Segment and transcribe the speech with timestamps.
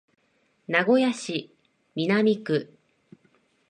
[0.67, 1.51] 名古屋市
[1.93, 2.73] 南区